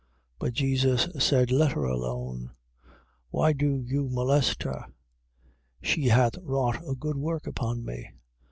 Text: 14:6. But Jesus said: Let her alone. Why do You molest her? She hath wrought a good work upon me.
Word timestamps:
14:6. 0.39 0.39
But 0.39 0.53
Jesus 0.53 1.09
said: 1.19 1.51
Let 1.51 1.73
her 1.73 1.83
alone. 1.83 2.49
Why 3.29 3.53
do 3.53 3.79
You 3.85 4.09
molest 4.09 4.63
her? 4.63 4.87
She 5.79 6.07
hath 6.07 6.39
wrought 6.41 6.79
a 6.89 6.95
good 6.95 7.17
work 7.17 7.45
upon 7.45 7.85
me. 7.85 8.09